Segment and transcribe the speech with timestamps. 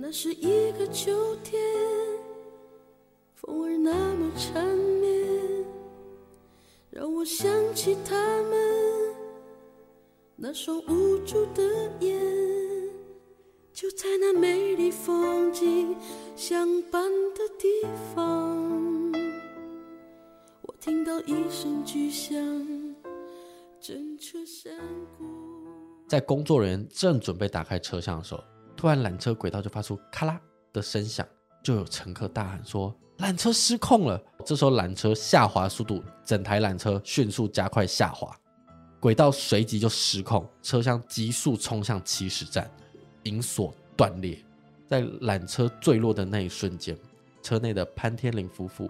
[0.00, 1.60] 那是一个秋天，
[3.34, 5.64] 风儿那么缠绵，
[6.88, 8.14] 让我想起他
[8.44, 9.14] 们
[10.36, 11.64] 那双无助的
[11.98, 12.16] 眼。
[13.72, 15.96] 就在那美丽风景
[16.36, 17.02] 相伴
[17.34, 17.66] 的地
[18.14, 19.12] 方，
[20.62, 22.36] 我听到一声巨响，
[23.80, 24.72] 震彻山
[25.18, 25.24] 谷。
[26.06, 28.44] 在工作人员正准备打开车厢的时候。
[28.78, 30.40] 突然，缆车轨道就发出咔啦
[30.72, 31.26] 的声响，
[31.64, 38.32] 就有乘客大喊说：“缆车失控了！”这时候，缆车下滑速度，整台缆车迅速加快下滑，
[39.00, 42.70] 轨道随即就失控，车厢急速冲向起始站，
[43.24, 44.38] 引锁断裂。
[44.86, 46.96] 在缆车坠落的那一瞬间，
[47.42, 48.88] 车内的潘天林夫妇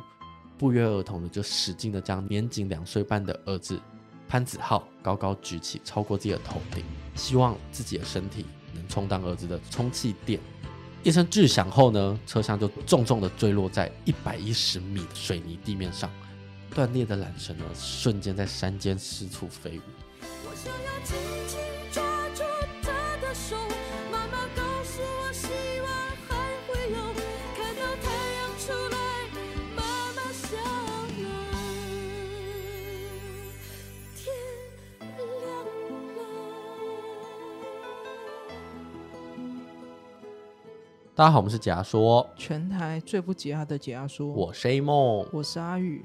[0.59, 3.81] 不约而同的就使劲的将年仅两岁半的儿子
[4.29, 6.85] 潘子浩高高举起，超过自己的头顶，
[7.15, 8.45] 希望自己的身体。
[8.75, 10.41] 能充当儿子的充气垫，
[11.03, 16.11] 一声巨响后呢，车厢就重重的坠落在一百一十米的水泥地面上，
[16.75, 19.83] 断裂的缆绳呢，瞬间在山间四处飞舞。
[41.19, 44.29] 大家好，我们是解压说，全台最不解压的解压说。
[44.29, 46.05] 我是 A 梦，我是阿宇，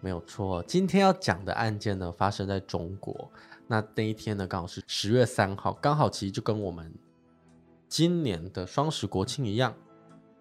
[0.00, 0.62] 没有错。
[0.62, 3.30] 今天要讲的案件呢，发生在中国。
[3.66, 6.90] 那那一天呢，刚好是十月三号，刚好其实就跟我们
[7.86, 9.74] 今年的双十国庆一样。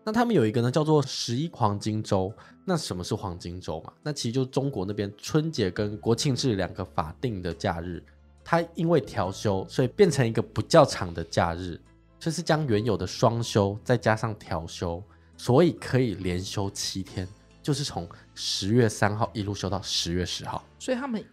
[0.06, 2.32] 那他们有一个呢，叫做十一黄金周。
[2.64, 3.92] 那什么是黄金周嘛？
[4.02, 8.02] 那其实就是中国那边春节跟国庆是两个法定的假日，
[8.46, 11.78] 它因为调休，所以变成一个不较长的假日。
[12.26, 15.04] 就是将原有的双休再加上调休，
[15.38, 17.28] 所以可以连休七天，
[17.62, 20.64] 就是从十月三号一路休到十月十号。
[20.80, 21.24] 所以他们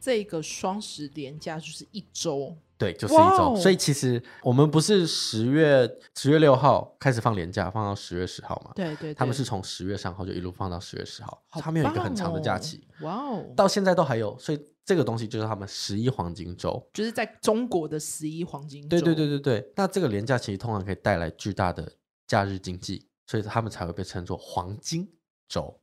[0.00, 3.50] 这个双十连假就是一周，对，就是一周。
[3.50, 3.56] Wow!
[3.56, 8.72] 所以其实我们不是十月十月六号开始放连假，放到十月十号嘛？
[8.74, 12.86] 对，对对，他们是从十月三号就一路放到十月十号，哦、他们有一个很长的假期。
[13.00, 14.60] 哇哦，到现在都还有，所以。
[14.86, 18.88] 这个东西就是他们十一黄金周，就是在中国的十一黄金周。
[18.90, 19.72] 对对对对对。
[19.74, 21.90] 那这个连假其实通常可以带来巨大的
[22.28, 25.12] 假日经济，所以他们才会被称作黄金
[25.48, 25.76] 周。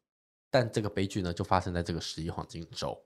[0.49, 2.97] 但这个悲剧呢，就发生在这个十一黄金周。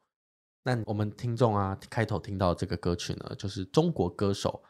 [0.68, 4.62] 那我们听众啊，开头听到这个歌曲呢，就是中国歌手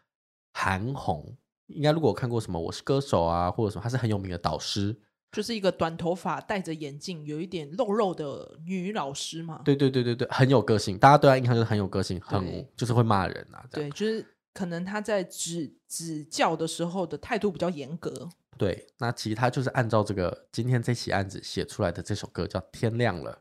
[0.53, 1.35] 韩红。
[1.65, 4.95] 应该如果看过什么《我是歌手》啊，或者什么，她是很有名的导师。
[5.31, 9.63] 就是一个短头发、戴着眼镜、有一点肉肉的女老师嘛。
[9.65, 13.65] 对对对对对，很有个性，大家对她印象就是很有个性，很就是会骂人啊。
[13.71, 18.29] 对，就是可能她在指指教的时候的态度比较严格。
[18.55, 23.31] 对，那其实她就是按照这个今天这起案子写出来的这首歌叫《天亮了》。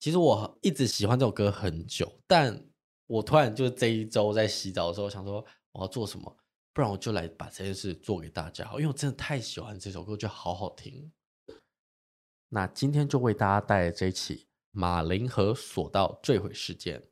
[0.00, 2.64] 其实我一直喜欢这首歌很久，但
[3.08, 6.36] 我突然就这一周在洗澡的时候想说我要做什么，
[6.72, 11.10] 不然我就来把这件事做给大家，因为我真的太喜欢这首歌，觉得好好听。
[12.48, 17.02] 那今天就为大家带来这一起马林河索道坠毁事件。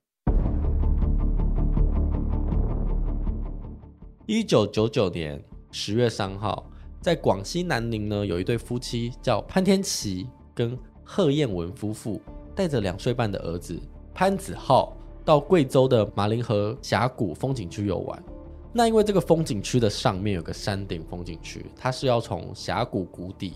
[4.28, 6.70] 一九九九年十月三号，
[7.02, 12.22] 在广西南宁呢，有一对夫妻叫潘天琪跟贺燕文夫妇，
[12.56, 13.78] 带着两岁半的儿子
[14.14, 18.24] 潘子浩到贵州的马林河峡谷风景区游玩。
[18.72, 23.54] 那因为这个风景区的上面有个山顶风景区，它是要从峡谷谷底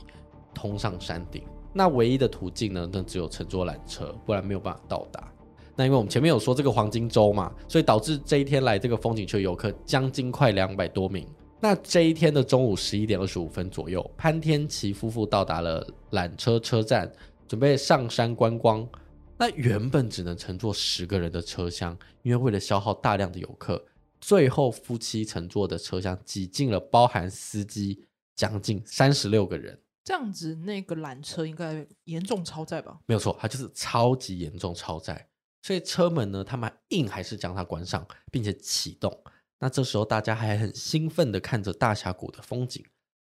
[0.54, 1.42] 通上山顶。
[1.72, 5.32] 那唯一的途径呢，那只有乘坐缆车，不然没有办法到达。
[5.76, 11.26] 那因为我们前面有说这个黄金周嘛，所以导致这一天来这个风景区的游客将近快两百多名。
[11.60, 17.10] 那这一天的中午十一点二十五分左右，潘天琪夫妇到达了缆车车站，
[17.50, 18.88] 准备上山观光。
[19.36, 23.84] 那原本只能乘坐十个人的车厢，因为为了消耗大量的游客，
[24.20, 28.06] 最后夫妻乘坐的车厢挤进了包含司机
[28.36, 29.76] 将近三十六个人。
[30.04, 33.00] 这样子，那个缆车应该严重超载吧？
[33.06, 35.28] 没有错，它就是超级严重超载。
[35.62, 39.24] 所以车门呢，他们硬还是将它关上，并且启动。
[39.58, 42.84] 那这时候大家还很兴奋的看着大峡谷的风景。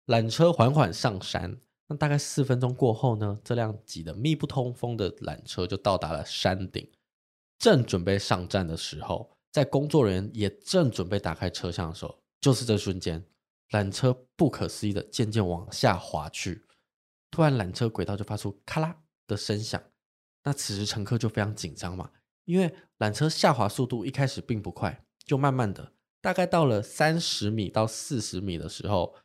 [0.09, 1.56] 缆车缓缓上山，
[1.91, 6.89] 那大概四分钟过后呢，这辆挤得密不通风的缆车就到达了山顶。
[7.59, 13.27] 正准备上站的时候，在工作人员也正准备打开车厢的时候，就是这瞬间。
[13.71, 16.65] 缆车不可思议的渐渐往下滑去，
[17.29, 18.97] 突然缆车轨道就发出咔啦
[19.27, 19.83] 的声响。
[20.45, 22.13] 那此时乘客就非常紧张嘛，
[22.45, 29.17] 因为缆车下滑速度一开始并不快，就慢慢的，大概到了三十米到四十米的时候，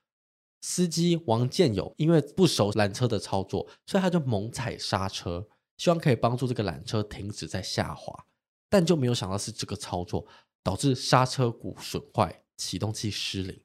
[0.68, 5.48] 司机王建友因为不熟缆车的操作，所以他就猛踩刹车，
[5.78, 8.26] 希望可以帮助这个缆车停止在下滑，
[8.68, 10.26] 但就没有想到是这个操作
[10.64, 13.62] 导致刹车鼓损坏，启动器失灵。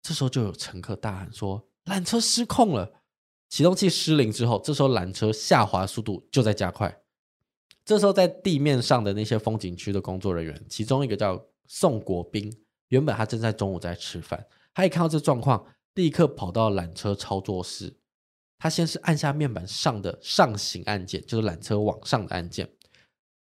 [0.00, 3.02] 这时候就有乘客大喊说：“缆车失控了！”
[3.50, 7.02] 启动器失灵之后，这时候缆车下滑速度就在加快。
[7.84, 12.48] 这时候在地面上的那些风景区的工作人员，其中一个叫宋国斌，
[12.90, 15.66] 原本他正在中午在吃饭，他一看到这状况。
[15.94, 17.96] 立刻跑到缆车操作室，
[18.58, 22.68] 他先是按下面板上的上行按键，就是缆车往上的按键，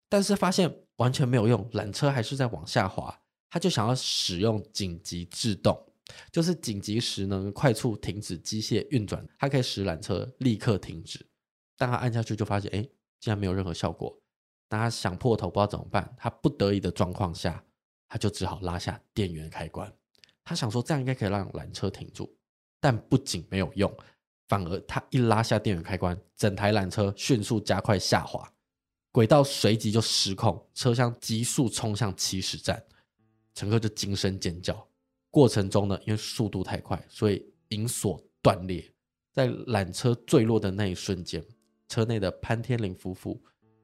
[0.09, 3.21] 但是发现完全没有用，缆车还是在往下滑。
[3.51, 5.81] 他就想要使用紧急制动，
[6.33, 11.25] 就是紧急时能快速停止机械运转，它可以使缆车立刻停止。
[11.77, 12.83] 但他按下去就发现，哎，
[13.21, 14.21] 竟然没有任何效果。
[14.71, 17.65] 那他想破头不知道怎么办，他不得已的状况下，
[18.09, 19.93] 他就只好拉下电源开关。
[20.45, 22.31] 他想说这样应该可以让缆车停住，
[22.81, 23.91] 但不仅没有用，
[24.47, 28.47] 反而他一拉下电源开关，整台缆车迅速加快下滑，
[29.11, 32.85] 轨道随即就失控，车厢急速冲向起始站，
[33.55, 34.87] 乘客就惊声尖叫。
[35.31, 38.93] 过程中呢，因为速度太快，所以引锁断裂，
[39.33, 41.43] 在缆车坠落的那一瞬间，
[41.89, 43.43] 车内的潘天林夫妇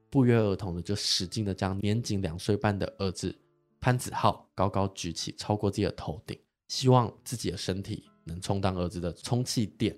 [0.09, 3.35] 不约而同的就使劲的将年仅两岁半的儿子
[3.79, 6.39] 潘子浩高高举起，超过自己的头顶。
[6.71, 9.93] 希望自己的身体能充当儿子的充气垫。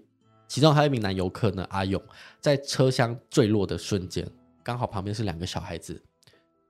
[0.47, 2.01] 其中还有一名男游客呢，阿勇，
[2.41, 4.27] 在车厢坠落的瞬间，
[4.63, 6.01] 刚好旁边是两个小孩子。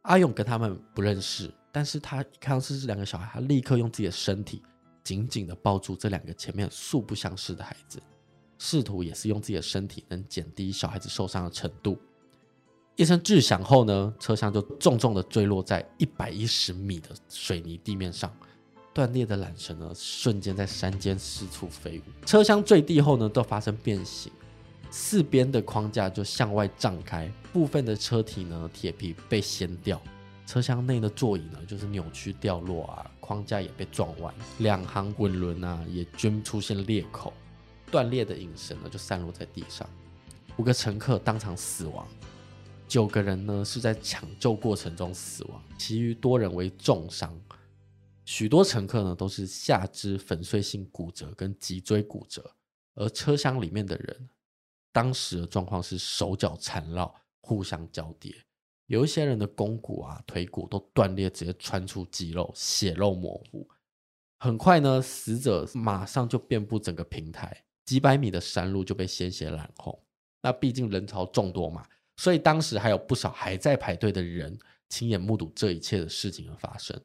[0.02, 4.62] 阿勇跟他们不认识，但是他一看到是这两个小孩，他立刻用自己的身体
[5.06, 8.04] 紧紧的抱住这两个前面素不相识的孩子，
[8.60, 11.98] 试图也是用自己的身体能减低小孩子受伤的程度。
[12.98, 18.30] 一声巨响后呢，车厢就重重的坠落在一百一十米的水泥地面上。
[18.94, 22.04] 断裂的缆绳呢，瞬间在山间四处飞舞。
[22.28, 24.32] 车厢坠地后呢，都发生变形，
[24.92, 30.00] 四边的框架就向外胀开，部分的车体呢，铁皮被掀掉，
[30.46, 37.34] 车厢内的座椅呢，就是扭曲掉落啊，框架也被撞弯，两行滚轮啊，也均出现裂口，
[37.90, 39.90] 断裂的引绳呢，就散落在地上，
[40.58, 42.08] 五个乘客当场死亡，
[42.88, 47.36] 九个人呢是在抢救过程中死亡，其余多人为重伤。
[48.26, 52.56] 许多乘客呢都是下肢粉碎性骨折跟脊椎骨折，
[52.96, 54.30] 而车厢里面的人
[54.92, 58.34] 当时的状况是手脚缠绕，互相交叠，
[58.88, 63.68] 有一些人的肱骨啊、腿骨都断裂，直接穿出肌肉，血肉模糊。
[64.40, 69.98] 很快呢，死者马上就遍布整个平台，几百米的山路就被鲜血染红。
[70.42, 71.86] 那毕竟人潮众多嘛，
[72.18, 74.58] 所以当时还有不少还在排队的人
[74.90, 77.02] 亲眼目睹这一切的事情的发生。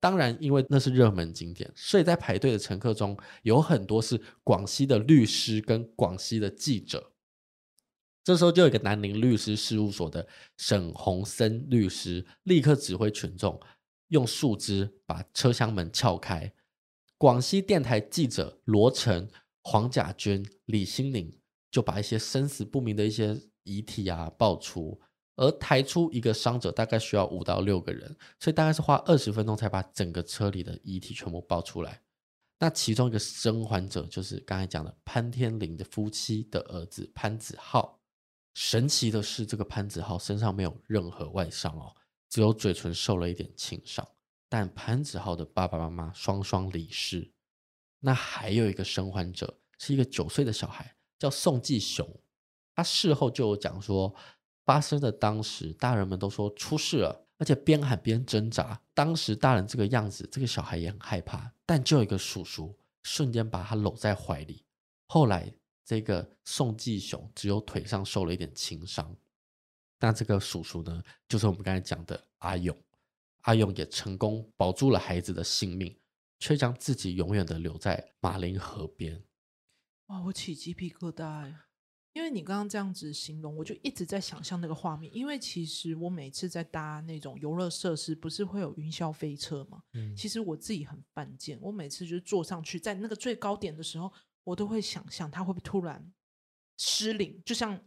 [0.00, 7.12] 当然，因为那是热门景点，所以在排队的乘客中有很多是广西的律师跟广西的记者。
[8.22, 13.58] 这时候，就有一个南宁律师事务所的沈鸿森律师立刻指挥群众
[14.08, 16.52] 用树枝把车厢门撬开。
[17.16, 19.28] 广西电台记者罗成、
[19.62, 21.36] 黄甲军、李新宁
[21.70, 25.00] 就把一些生死不明的一些遗体啊爆出。
[25.38, 32.02] 而抬出一个伤者大概需要五到六个人，所以大概是花二十分钟才把整个车里的遗体全部抱出来。
[32.58, 38.00] 那其中一个生还者就是刚才讲的潘天林的夫妻的儿子潘子浩。
[38.54, 41.94] 神奇的是，这个潘子浩身上没有任何外伤哦，
[42.28, 44.04] 只有嘴唇受了一点轻伤。
[44.48, 47.30] 但潘子浩的爸爸妈妈双双离世。
[48.00, 52.04] 那还有一个生还者是一个九岁的小孩，叫宋继雄。
[52.74, 54.12] 他事后就有讲说。
[54.68, 58.78] 发生的当时，大人们都说出事了，而且边喊边挣扎。
[58.92, 61.50] 当时大人这个样子，这个小孩也很害怕。
[61.64, 64.62] 但就有一个叔叔瞬间把他搂在怀里。
[65.06, 65.50] 后来，
[65.86, 69.16] 这个宋继雄只有腿上受了一点轻伤。
[70.00, 72.76] 那这个叔叔呢，就是我们刚才讲的阿勇。
[73.44, 75.98] 阿勇也成功保住了孩子的性命，
[76.40, 79.22] 却将自己永远的留在马林河边。
[80.08, 81.67] 哇，我起鸡皮疙瘩呀！
[82.18, 85.16] 因为你刚刚这样子形容，我就一直在想象那个画面。
[85.16, 89.80] 因为其实我每次在搭那种游乐设施，不是会有云霄飞车嘛？
[89.92, 96.12] 嗯，其实我自己很犯贱，我每次就是坐上去，在那个最高点的时候，我都会想象它会不会突然
[96.76, 97.80] 失灵，就像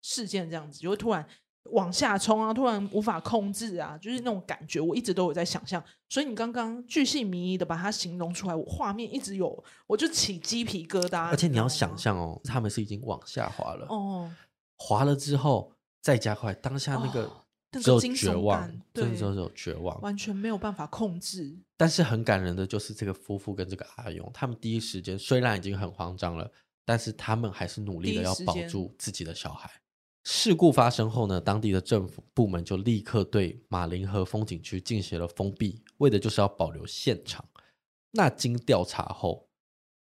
[0.00, 1.28] 事件这样子，就会突然。
[1.70, 2.52] 往下冲啊！
[2.52, 5.82] 突然无法控制啊，就是那种感觉，我一直都有在想象。
[6.08, 11.28] 所以你刚刚巨细靡遗的把它形容出来，我画面一直有，我就起鸡皮疙瘩。
[11.30, 14.30] 而且你要想象哦，他们是已经往下滑了，哦，
[14.76, 17.30] 滑了之后再加快，当下那个
[17.72, 21.56] 只有绝望，真的只有绝望，完全没有办法控制。
[21.76, 26.48] 但是很感人的就是这个夫妇跟这个阿勇，他们第一时间虽然已经很慌张了，
[26.84, 29.70] 但是他们还是努力的要保住自己的小孩。
[30.24, 37.46] 事故发生后呢，当地的政府部门就立刻对马林河风景区进行了封闭，为的就是要保留现场。
[38.10, 39.46] 那经调查后，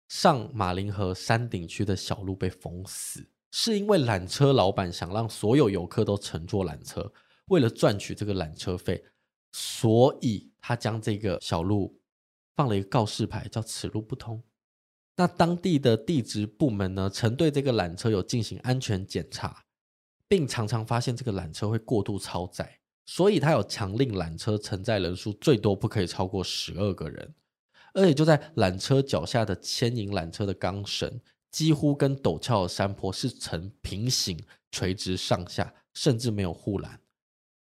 [0.07, 7.11] 上马林河山顶区的小路被封死，是因为缆车老板想让所有游客都乘坐缆车。
[7.47, 9.03] 为了赚取这个缆车费，
[9.51, 11.99] 所以他将这个小路
[12.55, 14.41] 放了一个告示牌，叫“此路不通”。
[15.17, 19.64] 那当地的地质部门呢，曾对这个缆车有进行安全检查，
[20.27, 27.33] 并常常发现这个缆车会过度超载，所以他有强令缆车承载人数最多不可以超过十二个人。
[27.93, 34.37] 而且就在缆车脚下的牵引缆车的钢绳，几乎跟陡峭的山坡是呈平行
[34.71, 36.99] 垂直上下，甚至没有护栏。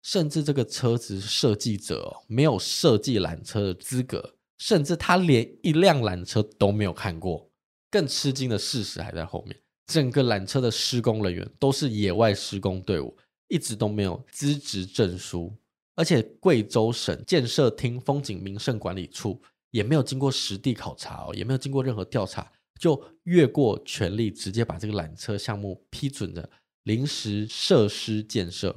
[0.03, 7.51] 甚至这个车子设计者，没有设计缆车的资格，甚至他连一辆缆车都没有看过。
[7.91, 13.17] 更吃惊的事实还在后面，整个缆车的施工人员都是野外施工队伍，
[13.49, 15.57] 一直都没有资质证书，
[15.95, 19.41] 而且贵州省建设厅风景名胜管理处
[19.71, 22.51] 也没有经过实地考察哦，也没有经过任何调查，
[22.81, 26.51] 就越过权力，直接把这个缆车项目批准的
[26.83, 28.75] 临时设施建设。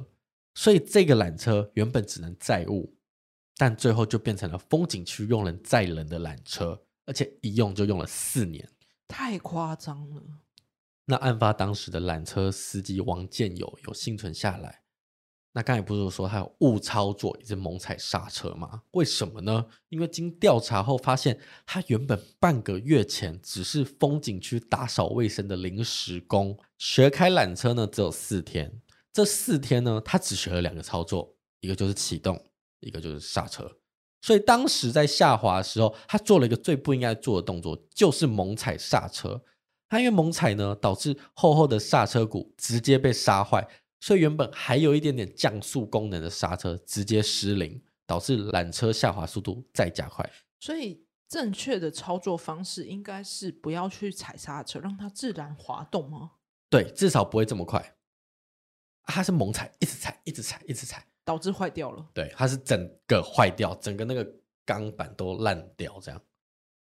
[0.54, 2.94] 所以这个缆车原本只能载物，
[3.56, 8.68] 但最后就变成了风景区用人载人的缆车，而且一用就用了四年，
[9.08, 10.22] 太夸张了。
[11.10, 14.82] 那案发当时的缆车司机王建友有幸存下来，
[15.52, 18.82] 那刚才不是说他有误操作，一直猛踩刹车吗？
[18.92, 19.66] 为什么呢？
[19.88, 21.36] 因为经调查后发现，
[21.66, 28.80] 他原本半个月前只是风景区打扫卫生的临时工，学开缆车呢只有四天。
[29.12, 32.40] 这四天呢，他只学了两个操作，一个就是启动，
[32.78, 33.68] 一个就是刹车。
[34.22, 39.42] 所以当时在下滑的时候，他做了一个最不应该做的动作，就是猛踩刹车。
[39.90, 43.68] 他因为猛踩呢，导致厚厚的刹车鼓直接被刹坏，
[43.98, 50.30] 所以原本还有一点点降速功能的刹车直接失灵，导致缆车下滑速度再加快。
[50.60, 56.32] 所以正确的操作方式应该是不要去踩刹车，让它自然滑动吗？
[56.70, 57.96] 对，至少不会这么快。
[59.06, 62.06] 它是猛踩，一直踩，一直踩，一直踩，导致坏掉了。
[62.14, 64.24] 对，它是整个坏掉，整个那个
[64.64, 66.22] 钢板都烂掉这样。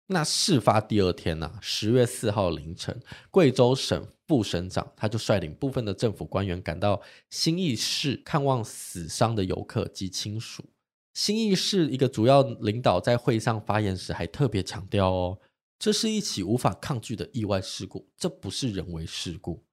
[0.10, 2.98] 那事发第二天呢、啊，十月四号凌晨，
[3.30, 10.64] 贵州省副省长他就率领部分的政府官员赶到兴义市看望死伤的游客及亲属。
[11.14, 15.40] 兴义市一个主要领导在会上发言时还特别强调哦，
[15.78, 19.66] 这是一起无法抗拒的意外事故，这不是人为事故。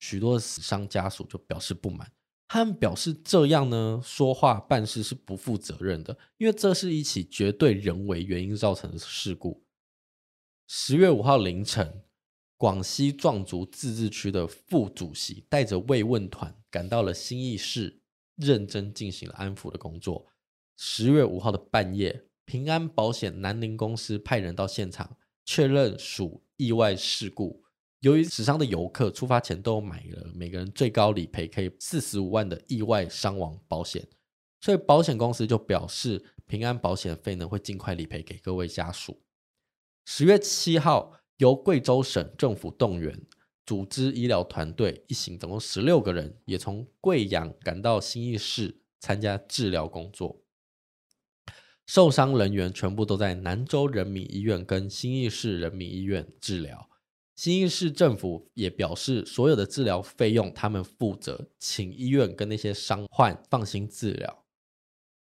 [0.00, 2.10] 许多死伤家属就表示不满，
[2.48, 9.61] 他们表示这样呢，说话办事是不负责任的，因为这是一起绝对人为原因造成的事故。
[10.74, 12.02] 十月五号凌晨，
[12.56, 18.00] 广西壮族自治区的副主席带着慰问团赶到了兴义市，
[18.36, 20.26] 认真进行了安抚的工作。
[20.78, 27.62] 十月五号的半夜，平安保险南宁公司派人到现场确认属意外事故。
[28.00, 34.08] 由于死伤的游客出发前都买了每个人最高理赔可以四十五万的意外伤亡保险，
[34.62, 39.21] 所以保险公司就表示平安保险费呢会尽快理赔给各位家属。
[40.04, 43.20] 十月七号，由贵州省政府动员
[43.64, 50.42] 组织医疗团队一行，总共十六个人，也从贵阳赶到兴义市参加治疗工作。
[51.86, 56.88] 受伤人员全部都在南州人民医院跟兴义市人民医院治疗。
[57.34, 64.41] 兴义市政府也表示，所有的治疗费用他们负责，请医院跟那些伤患放心治疗。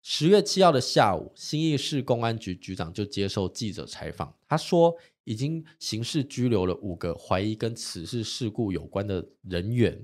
[0.09, 4.95] 十月七号的下午，兴义市公安局局长就接受记者采访，他说
[5.25, 10.01] 已经刑事拘留了五个怀疑跟此事事故有关的人员，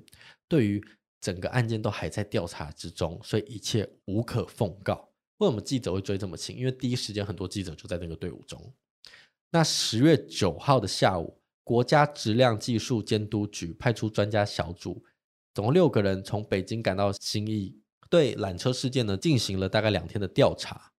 [0.49, 0.85] 对于
[1.21, 5.07] 整个案件都还在调查之中，所以一切无可奉告。
[5.37, 6.57] 为什么记者会追这么勤？
[6.57, 8.61] 因为第一时间很多记者就在那个队伍中。
[9.51, 11.39] 那十月九号的下午。
[11.63, 15.01] 国家质量技术监督局派出专家小组，
[15.53, 17.79] 总共六个人从北京赶到兴义，
[18.13, 20.91] 对缆车事件呢进行了大概两天的调查。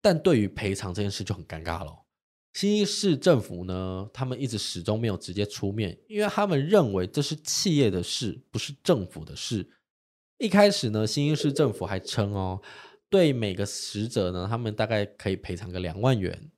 [0.00, 2.04] 但对于赔偿这件事就很尴尬了。
[2.52, 9.68] 兴义市政府呢，他们一直始终没有直接出面，因为他们认为这是企业的事，不是政府的事。
[10.38, 12.62] 一开始呢，兴义市政府还称哦，
[13.10, 16.52] 对每个死者呢，他们大概可以赔偿个两万元。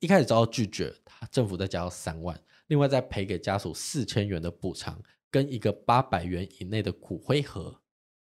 [0.00, 2.42] 一开始遭到拒绝，他政府再加到三万。
[2.66, 7.80] 另外再赔给家属四千元的补偿，跟一个八百元以内的骨灰盒。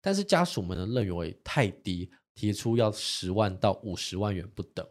[0.01, 4.85] 但是家属们呢认为太低，提出要十万到五十万元不等。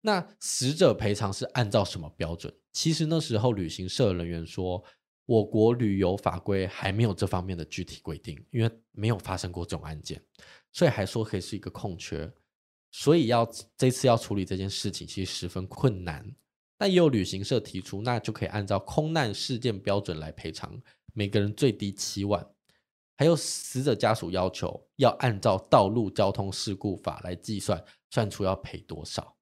[0.00, 2.52] 那死者赔偿是按照什么标准？
[2.72, 4.84] 其实那时候旅行社人员说，
[5.24, 10.22] 我国旅游法规还没有这方面的具体规定，因为没有发生过这种案件，
[10.72, 12.32] 所以还说可以是一个空缺，
[12.92, 16.34] 所以要这次要处理这件事情其实十分困难。
[16.78, 20.80] 但也有旅行社提出，那就可以按照空难事件标准来赔偿，
[21.14, 22.46] 每个人最低七万。
[23.16, 29.36] 还有死者家属要求要按照道路交通事故法来计算，算出要赔多少。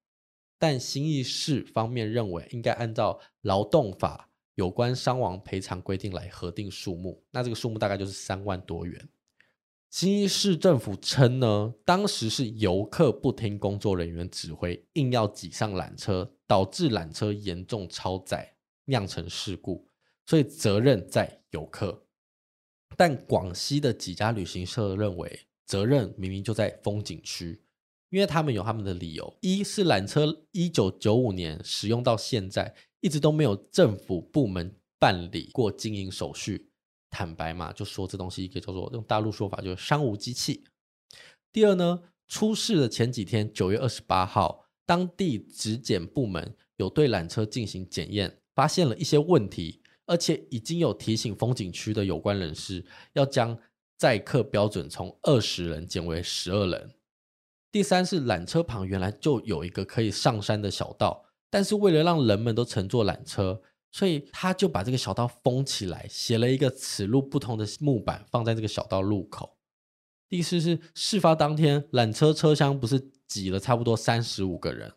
[0.57, 7.21] 但新义市方面认为，应该按照劳动法有关伤亡赔偿规定来核定数目。
[7.31, 9.09] 那这个数目大概就是三万多元。
[9.89, 18.55] 新义市政府称呢，当时是游客不听工作人员指挥，硬要挤上缆车，导致缆车严重超载，
[18.85, 19.87] 酿成事故，
[20.25, 22.04] 所以责任在游客。
[22.97, 27.61] 但广西的几家旅行社认为，责任明明就在风景区，
[28.09, 36.69] 因为他们有他们的理由：一是缆车一九九五年使用到现在，一直都没有政府部门办理过经营手续，
[37.09, 40.63] 坦白嘛，就说这东西一个叫做用大陆说法就是商务机器。
[41.51, 49.81] 第二呢，出事的前几天，九月二十八号，当地质检部门有对缆车进行检验，发现了一些问题。
[50.05, 53.57] 而且已经有提醒风景区的有关人士，要将
[53.97, 56.91] 载客标准从二十人减为十二人。
[57.71, 69.57] 第三是缆车旁原来就有一个可以上山的小道，但是为了让人们都乘坐缆车，所以他就把这个小道封起来，写了一个此路不通的木板放在这个小道路口。
[70.29, 74.93] 第四是事发当天缆车车厢不是挤了差不多三十五个人，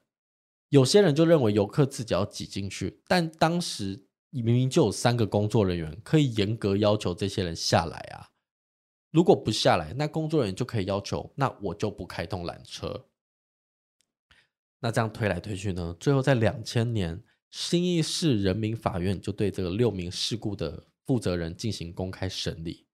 [0.69, 4.08] 有些人就认为游客自己要挤进去，但当时。
[4.31, 8.29] 你明明就有三个工作人员，可以严格要求这些人下来啊！
[9.11, 13.07] 如果不下来，那工作人员就可以要求，那我就不开动缆车。
[14.81, 15.97] 那这样推来推去呢？
[15.99, 22.87] 最后在两千年，新义市人民法院就对这个六名事故的负责人进行公开审理。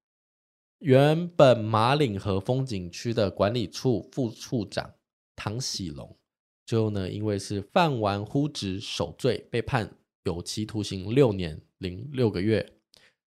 [0.78, 4.94] 原本马岭河风景区的管理处副处长
[5.34, 6.16] 唐喜龙，
[6.64, 9.98] 最后呢，因为是犯玩忽职守罪，被判。
[10.24, 12.66] 有期徒刑六年零六个月，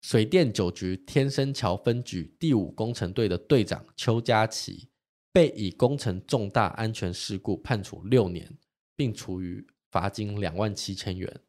[0.01, 4.89] 水电九局天生桥分局第五工程队的队长邱家琪
[5.31, 8.51] 被以工程重大安全事故判处六年，
[8.95, 11.41] 并处于罚金两万七千元。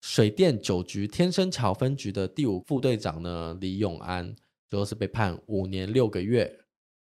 [0.00, 4.34] 水电九局天生桥分局的第五副队长呢，李永安
[4.68, 6.64] 最后是被判五年六个月，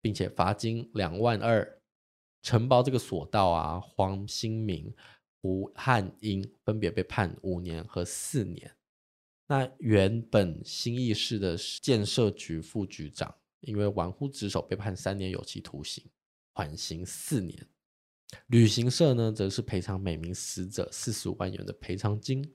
[0.02, 1.80] 并且罚金两万二。
[2.42, 4.92] 承包这个索道啊，黄新明。
[5.40, 8.76] 胡汉英分别被判五年和四年。
[9.46, 16.04] 那原本新义市的建设局副局长，因为玩忽职守被判三年有期徒刑，
[16.52, 17.66] 缓刑四年。
[18.46, 22.54] 旅行社呢，则是赔偿每名死者四十五万元的赔偿金。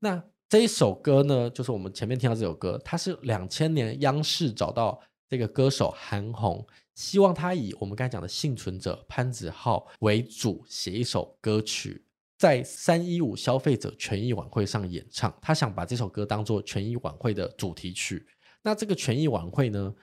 [0.00, 6.66] 那这一首歌呢，就是我们前面听到这首歌，它是两千年央视找到这个歌手韩红。
[6.94, 12.04] 希望他以我们刚才讲的幸存者潘子浩为主写一首歌曲，
[12.38, 15.34] 在三一五消费者权益晚会上演唱。
[15.40, 18.26] 他想把这首歌当做权益晚会的主题曲。
[18.62, 19.94] 那这个权益晚会呢，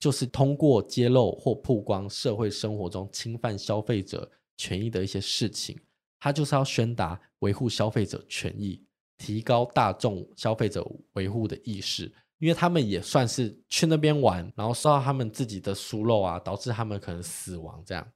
[0.00, 5.78] 就是通过揭露或曝光社会生活中侵犯消费者权益的一些事情，
[6.18, 8.82] 他就是要宣达维护消费者权益，
[9.18, 12.10] 提高大众消费者维护的意识。
[12.38, 18.12] 因为他们也算是去那边玩，然后受到他们自己的疏漏啊，导致他们可能死亡这样。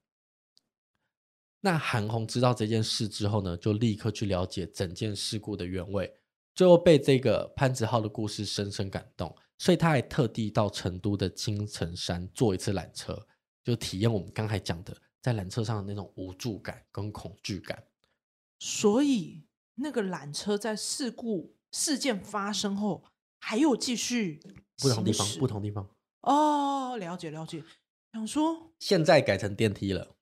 [1.59, 6.13] 那韩红知道这件事之后呢，就立刻去了解整件事故的原委，
[6.55, 13.27] 最后被这个潘子浩的故事深深感动，所以他还特地到成都的青城山坐一次缆车，
[13.61, 17.83] 就体验我们刚才讲的在缆车上的那种无助感跟恐惧感。
[18.59, 19.43] 所以
[19.75, 23.03] 那个缆车在事故事件发生后。
[23.45, 24.39] 还有继续
[24.77, 25.85] 不同地方，不同地方
[26.21, 27.61] 哦，了解了解。
[28.13, 30.15] 想说现在改成电梯了，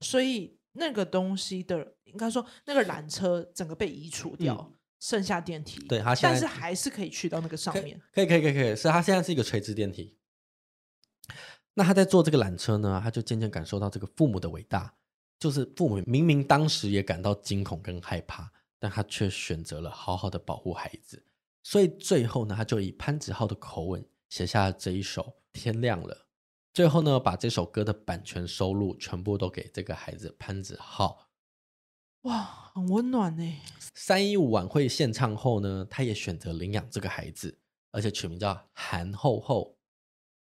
[0.00, 5.78] 所以那个东西的应该说那个缆车整个被移除掉，嗯、剩下电梯。
[5.86, 8.74] 对，它现在但是还是可以去到那个上面，可以可以可以可以。
[8.74, 10.18] 是它现在是一个垂直电梯。
[11.74, 14.92] 那他在坐这个缆车呢，他就渐渐感受到这个父母的伟大，
[15.38, 18.50] 就是父母明明当时也感到惊恐跟害怕，
[18.80, 21.22] 但他却选择了好好的保护孩子。
[21.68, 26.14] 所以最后呢，他就以潘子浩的口吻写下了这一首《天亮了》。
[26.72, 31.26] 最后呢，把这首歌的版权收入全部都给这个孩子潘子浩。
[32.22, 33.60] 哇，很温暖呢。
[33.96, 37.58] 三一五晚会献唱后呢，他也选择领养这个孩子，
[37.90, 39.76] 而且取名叫韩厚厚。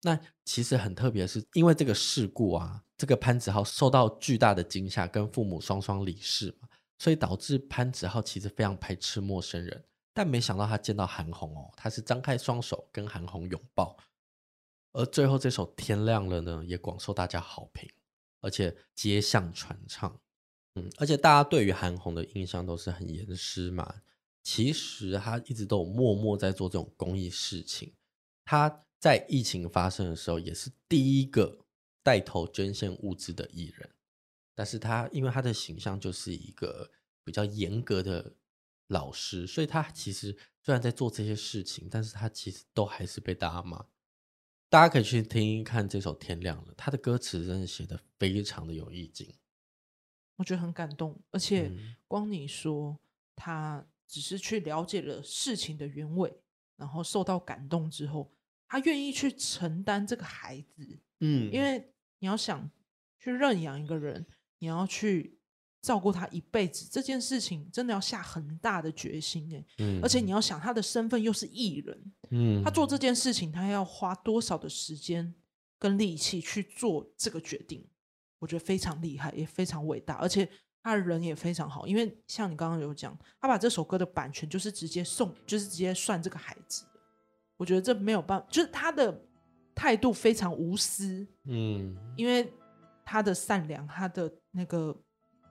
[0.02, 6.68] 那其实很特别的是，因为这个事故啊，这个潘子浩受到巨大的惊吓，跟父母双双离世嘛，
[6.98, 9.84] 所以导致潘子浩其实非常排斥陌生人。
[10.12, 13.96] 但没想到他见到韩红哦，他是张开双手跟韩红拥抱。
[14.92, 17.88] 而最后这首《天亮了》呢，也广受大家好评，
[18.40, 20.20] 而且街巷传唱。
[20.74, 24.02] 嗯，而且大家对于韩红的印象都是很严师嘛，
[24.42, 27.94] 其实他一直都有默默在做这种公益事情。
[28.44, 31.64] 他在疫情发生的时候，也是第一个
[32.02, 33.90] 带头捐献物资的艺人。
[34.56, 36.90] 但是他因为他的形象就是一个
[37.24, 38.34] 比较严格的
[38.90, 43.86] 老师，所以他其实虽然在做这些事情，但是他其实都还是被大家骂。
[44.68, 49.32] 大家可以去听一看这首《天亮了》，他的歌词真的写得非常的有意境，
[50.36, 51.20] 我觉得很感动。
[51.30, 51.72] 而且
[52.06, 53.00] 光你说
[53.36, 56.42] 他只是去了解了事情的原委，
[56.76, 58.32] 然后受到感动之后，
[58.66, 62.70] 他愿意去承担这个孩子，嗯，因为你要想
[63.18, 64.26] 去认养一个人，
[64.58, 65.39] 你要去。
[65.82, 75.34] 照顾他一辈子这件事情，真的要下很大的决心哎，嗯，而且你要想他的身份又是艺人，嗯，他做这件事情，他要花多少的时间
[75.78, 77.82] 跟力气去做这个决定？
[78.38, 80.46] 我觉得非常厉害，也非常伟大，而且
[80.82, 81.86] 他的人也非常好。
[81.86, 86.84] 因为像你刚刚有讲，他把这首歌的版权就是直接送，就是直接算这个孩子。
[87.56, 89.24] 我觉得这没有办法，就是他的
[89.74, 92.52] 态度非常无私，嗯，因为
[93.02, 94.94] 他的善良，他的那个。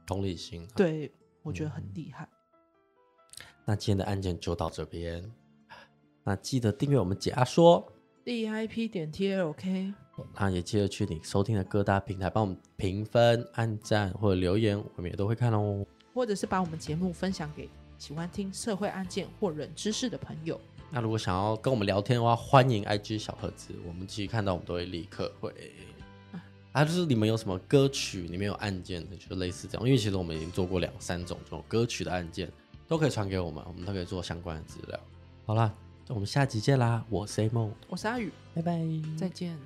[0.10, 1.12] 同理心，对，
[1.44, 2.28] 我觉得很厉害。
[2.28, 3.46] 嗯。
[3.64, 5.24] 那今天的案件就到这边，
[6.24, 7.88] 那记得订阅我们解压说
[8.26, 9.94] DIP 点 TLK，
[10.34, 15.86] 那也记得去你收听的各大平台帮我们评分、按赞或者留言，我们也都会看哦。
[16.12, 17.70] 或者是把我们节目分享给
[18.00, 20.60] 喜欢听社会案件或冷知识的朋友。
[20.90, 25.54] 那如果想要跟我们聊天的话，欢迎 IG 小盒子，我们其实看到我们都会立刻会。
[26.72, 32.52] 啊，就是你们有什么歌曲里面有案件的，就类似这样，因为其实我们已经做过两三种这种歌曲的案件，
[32.88, 35.00] 都可以传给我们，我们都可以做相关的资料。
[35.46, 35.74] 好啦，
[36.10, 37.04] 我们下集见啦！
[37.10, 38.80] 我是 A 梦，我是阿宇，拜拜，
[39.18, 39.58] 再见。